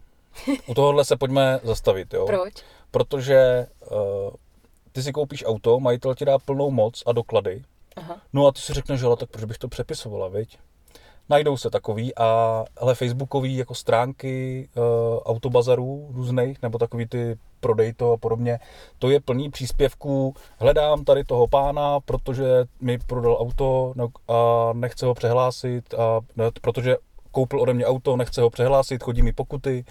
[0.66, 2.26] U tohohle se pojďme zastavit, jo.
[2.26, 2.54] Proč?
[2.90, 3.98] Protože uh,
[4.92, 7.62] ty si koupíš auto, majitel ti dá plnou moc a doklady,
[7.96, 8.20] Aha.
[8.32, 10.58] no a ty si řekneš, že tak proč bych to přepisovala, viď?
[11.28, 14.84] Najdou se takový a hele, facebookový jako stránky uh,
[15.24, 18.58] autobazarů různých, nebo takový ty prodej to a podobně,
[18.98, 22.44] to je plný příspěvků, hledám tady toho pána, protože
[22.80, 26.96] mi prodal auto no, a nechce ho přehlásit, a, ne, protože
[27.30, 29.84] koupil ode mě auto, nechce ho přehlásit, chodí mi pokuty,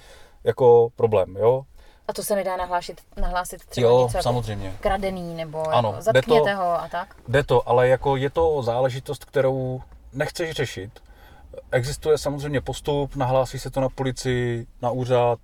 [0.43, 1.63] jako problém, jo.
[2.07, 4.65] A to se nedá nahlásit, nahlásit třeba jo, něco jako samozřejmě.
[4.65, 7.15] Jako kradený nebo ano, jako zatkněte to, ho a tak?
[7.27, 9.81] Jde to, ale jako je to záležitost, kterou
[10.13, 10.99] nechceš řešit.
[11.71, 15.39] Existuje samozřejmě postup, nahlásí se to na policii, na úřad,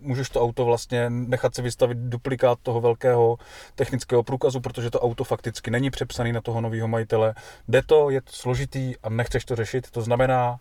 [0.00, 3.36] můžeš to auto vlastně nechat si vystavit duplikát toho velkého
[3.74, 7.34] technického průkazu, protože to auto fakticky není přepsaný na toho nového majitele.
[7.68, 10.60] Jde to, je to složitý a nechceš to řešit, to znamená,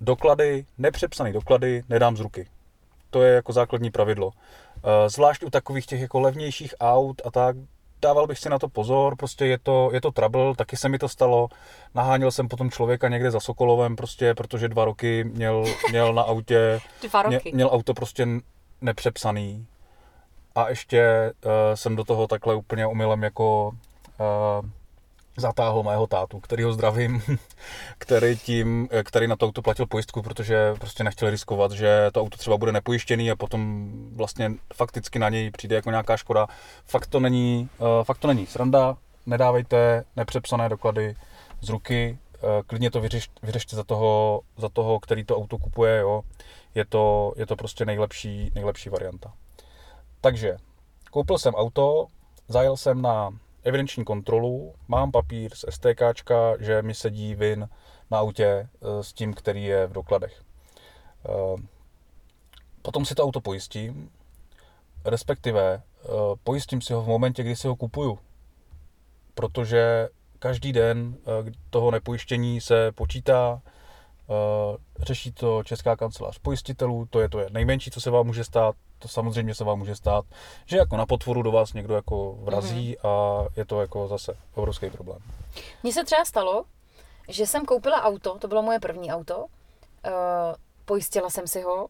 [0.00, 2.48] doklady, nepřepsané doklady nedám z ruky.
[3.10, 4.30] To je jako základní pravidlo.
[4.76, 7.56] Eh, zvlášť u takových těch jako levnějších aut a tak,
[8.02, 10.98] dával bych si na to pozor, prostě je to, je to trouble, taky se mi
[10.98, 11.48] to stalo.
[11.94, 16.80] Naháněl jsem potom člověka někde za Sokolovem, prostě, protože dva roky měl, měl na autě,
[17.10, 17.40] dva roky.
[17.44, 18.26] Mě, měl auto prostě
[18.80, 19.66] nepřepsaný.
[20.54, 23.70] A ještě uh, jsem do toho takhle úplně umylem jako
[24.20, 24.70] uh,
[25.36, 27.22] zatáhl mého tátu, který ho zdravím,
[27.98, 32.36] který, tím, který na to auto platil pojistku, protože prostě nechtěl riskovat, že to auto
[32.36, 36.46] třeba bude nepojištěný a potom vlastně fakticky na něj přijde jako nějaká škoda.
[36.86, 41.16] Fakt to není, eh, fakt to není sranda, nedávejte nepřepsané doklady
[41.60, 45.98] z ruky, eh, klidně to vyřeš, vyřešte za toho, za toho, který to auto kupuje,
[45.98, 46.22] jo.
[46.74, 49.32] Je to, je to prostě nejlepší, nejlepší varianta.
[50.20, 50.56] Takže
[51.10, 52.06] koupil jsem auto,
[52.48, 53.30] zajel jsem na
[53.64, 57.68] evidenční kontrolu, mám papír z STK, že mi sedí VIN
[58.10, 58.68] na autě eh,
[59.02, 60.42] s tím, který je v dokladech.
[61.28, 61.62] Eh,
[62.82, 64.10] potom si to auto pojistím,
[65.04, 66.08] respektive eh,
[66.44, 68.18] pojistím si ho v momentě, kdy si ho kupuju.
[69.34, 71.16] Protože každý den
[71.70, 73.62] toho nepojištění se počítá,
[74.98, 79.08] řeší to Česká kancelář pojistitelů, to je to nejmenší, co se vám může stát, to
[79.08, 80.24] samozřejmě se vám může stát,
[80.66, 83.08] že jako na potvoru do vás někdo jako vrazí mm-hmm.
[83.08, 85.18] a je to jako zase obrovský problém.
[85.82, 86.64] Mně se třeba stalo,
[87.28, 89.44] že jsem koupila auto, to bylo moje první auto, uh,
[90.84, 91.88] pojistila jsem si ho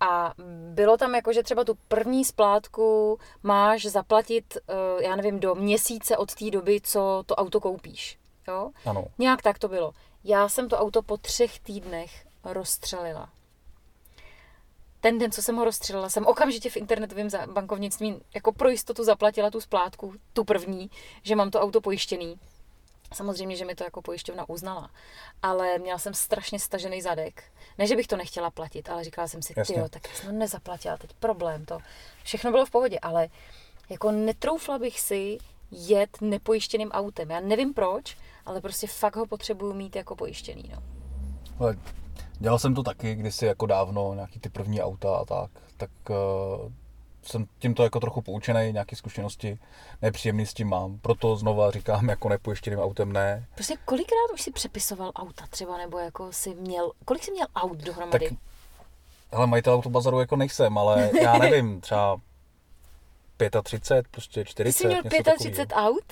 [0.00, 0.34] a
[0.74, 6.16] bylo tam jako, že třeba tu první splátku máš zaplatit, uh, já nevím, do měsíce
[6.16, 8.18] od té doby, co to auto koupíš.
[8.48, 8.70] Jo?
[8.86, 9.04] Ano.
[9.18, 9.92] Nějak tak to bylo.
[10.24, 13.28] Já jsem to auto po třech týdnech rozstřelila.
[15.02, 19.50] Ten den, co jsem ho rozstřelila, jsem okamžitě v internetovém bankovnictví jako pro jistotu zaplatila
[19.50, 20.90] tu splátku, tu první,
[21.22, 22.38] že mám to auto pojištěný.
[23.14, 24.90] Samozřejmě, že mi to jako pojišťovna uznala,
[25.42, 27.44] ale měla jsem strašně stažený zadek.
[27.78, 30.32] Ne, že bych to nechtěla platit, ale říkala jsem si, ty tak já jsem to
[30.32, 31.78] nezaplatila, teď problém to.
[32.24, 33.28] Všechno bylo v pohodě, ale
[33.90, 35.38] jako netroufla bych si
[35.70, 37.30] jet nepojištěným autem.
[37.30, 40.72] Já nevím proč, ale prostě fakt ho potřebuju mít jako pojištěný.
[40.74, 40.82] No.
[41.58, 41.76] Ale
[42.42, 45.50] dělal jsem to taky kdysi jako dávno, nějaký ty první auta a tak.
[45.76, 46.72] Tak uh,
[47.22, 49.58] jsem tímto jako trochu poučený, nějaké zkušenosti
[50.02, 50.98] nepříjemný s tím mám.
[50.98, 53.46] Proto znova říkám, jako nepojištěným autem ne.
[53.54, 57.78] Prostě kolikrát už si přepisoval auta třeba, nebo jako si měl, kolik jsi měl aut
[57.78, 58.28] dohromady?
[58.28, 58.38] Tak,
[59.32, 62.20] hele, majitel autobazaru jako nejsem, ale já nevím, třeba
[63.62, 64.64] 35, prostě 40.
[64.64, 65.02] Ty jsi měl
[65.38, 66.04] 35 aut?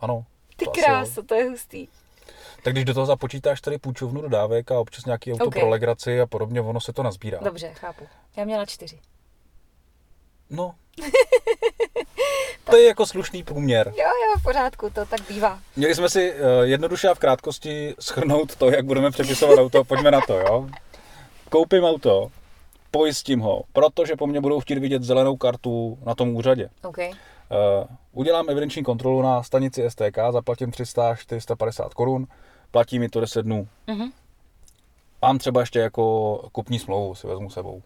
[0.00, 0.24] Ano.
[0.56, 1.88] Ty krása, to je hustý.
[2.62, 5.60] Tak když do toho započítáš tady půjčovnu dodávek a občas nějaký auto okay.
[5.60, 7.38] pro legraci a podobně, ono se to nazbírá.
[7.42, 8.08] Dobře, chápu.
[8.36, 8.98] Já měla čtyři.
[10.50, 10.74] No.
[12.64, 13.88] to je jako slušný průměr.
[13.88, 15.60] Jo, jo, v pořádku, to tak bývá.
[15.76, 19.84] Měli jsme si uh, jednoduše a v krátkosti schrnout to, jak budeme přepisovat auto.
[19.84, 20.68] Pojďme na to, jo.
[21.50, 22.30] Koupím auto,
[22.90, 26.70] pojistím ho, protože po mně budou chtít vidět zelenou kartu na tom úřadě.
[26.82, 27.08] Okay.
[27.10, 27.16] Uh,
[28.18, 32.26] udělám evidenční kontrolu na stanici STK, zaplatím 300-450 korun,
[32.70, 33.68] platí mi to 10 dnů.
[33.88, 34.12] Uh-huh.
[35.22, 37.82] Mám třeba ještě jako kupní smlouvu, si vezmu sebou.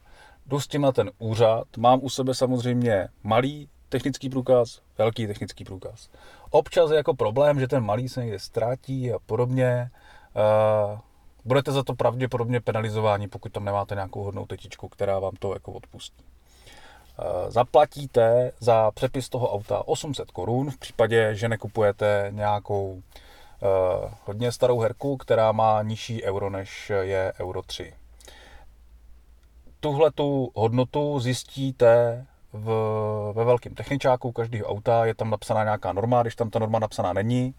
[0.47, 5.65] Jdu s tím na ten úřad, mám u sebe samozřejmě malý technický průkaz, velký technický
[5.65, 6.11] průkaz.
[6.51, 9.91] Občas je jako problém, že ten malý se někde ztrátí a podobně.
[10.93, 10.99] Uh,
[11.45, 15.73] budete za to pravděpodobně penalizováni, pokud tam nemáte nějakou hodnou tetičku, která vám to jako
[15.73, 16.25] odpustí.
[17.19, 20.71] Eh, zaplatíte za přepis toho auta 800 korun.
[20.71, 27.33] V případě, že nekupujete nějakou uh, hodně starou herku, která má nižší euro než je
[27.41, 27.95] euro 3.
[29.81, 32.67] Tuhle tu hodnotu zjistíte v,
[33.35, 37.13] ve velkém techničáku každého auta, je tam napsaná nějaká norma, když tam ta norma napsaná
[37.13, 37.55] není,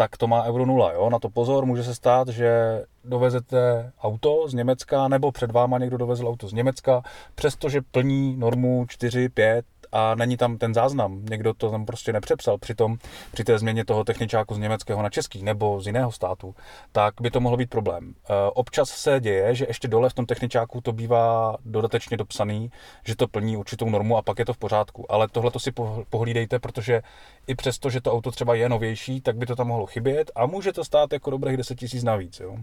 [0.00, 0.92] tak to má euro 0.
[0.92, 1.10] Jo?
[1.10, 5.96] Na to pozor, může se stát, že dovezete auto z Německa nebo před váma někdo
[5.96, 7.02] dovezl auto z Německa,
[7.34, 11.24] přestože plní normu 4, 5 a není tam ten záznam.
[11.30, 12.58] Někdo to tam prostě nepřepsal.
[12.58, 12.98] Přitom
[13.32, 16.54] při té změně toho techničáku z německého na český nebo z jiného státu,
[16.92, 18.14] tak by to mohlo být problém.
[18.14, 22.70] E, občas se děje, že ještě dole v tom techničáku to bývá dodatečně dopsaný,
[23.04, 25.12] že to plní určitou normu a pak je to v pořádku.
[25.12, 25.72] Ale tohle to si
[26.10, 27.02] pohlídejte, protože
[27.46, 30.46] i přesto, že to auto třeba je novější, tak by to tam mohlo chybět a
[30.46, 32.40] může to stát jako dobrých 10 tisíc navíc.
[32.40, 32.56] Jo?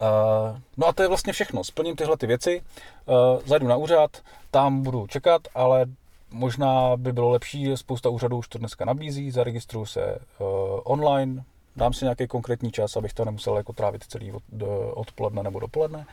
[0.00, 1.64] Uh, no a to je vlastně všechno.
[1.64, 2.62] Splním tyhle ty věci,
[3.06, 3.14] uh,
[3.46, 4.10] zajdu na úřad,
[4.50, 5.86] tam budu čekat, ale
[6.30, 10.46] možná by bylo lepší, spousta úřadů už to dneska nabízí, zaregistruju se uh,
[10.84, 11.44] online,
[11.76, 14.42] dám si nějaký konkrétní čas, abych to nemusel jako trávit celý od,
[14.94, 16.06] odpoledne nebo dopoledne.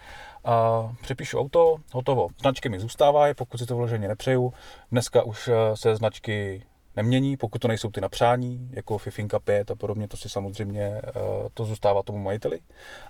[0.45, 2.27] A přepíšu auto, hotovo.
[2.41, 4.53] Značky mi zůstávají, pokud si to vloženě nepřeju.
[4.91, 6.63] Dneska už se značky
[6.95, 11.11] nemění, pokud to nejsou ty napřání, jako Fifinka 5 a podobně, to si samozřejmě eh,
[11.53, 12.59] to zůstává tomu majiteli,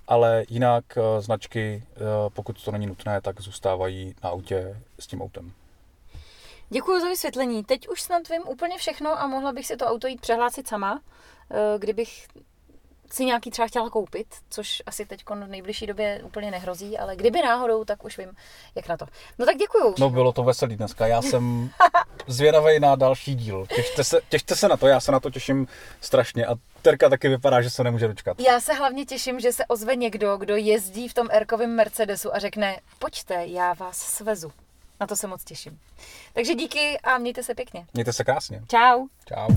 [0.07, 1.99] ale jinak eh, značky, eh,
[2.33, 5.51] pokud to není nutné, tak zůstávají na autě s tím autem.
[6.69, 7.63] Děkuji za vysvětlení.
[7.63, 11.01] Teď už snad vím úplně všechno a mohla bych si to auto jít přehlásit sama,
[11.77, 12.27] kdybych
[13.13, 17.41] si nějaký třeba chtěla koupit, což asi teď v nejbližší době úplně nehrozí, ale kdyby
[17.41, 18.31] náhodou, tak už vím,
[18.75, 19.05] jak na to.
[19.39, 19.95] No tak děkuju.
[19.99, 21.07] No bylo to veselý dneska.
[21.07, 21.69] Já jsem
[22.27, 23.65] zvědavý na další díl.
[23.75, 25.67] Těšte se, těšte se na to, já se na to těším
[26.01, 28.39] strašně a Terka taky vypadá, že se nemůže dočkat.
[28.39, 32.39] Já se hlavně těším, že se ozve někdo, kdo jezdí v tom Erkovém Mercedesu a
[32.39, 34.51] řekne, pojďte, já vás svezu.
[34.99, 35.79] Na to se moc těším.
[36.33, 37.85] Takže díky a mějte se pěkně.
[37.93, 38.61] Mějte se krásně.
[38.67, 39.05] Čau.
[39.27, 39.47] Čau.